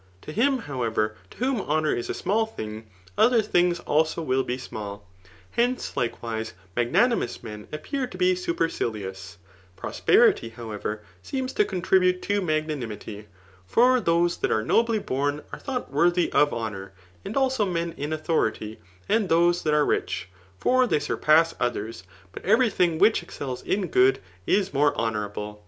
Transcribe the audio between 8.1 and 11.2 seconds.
be superctiious* Pvpspenty, however,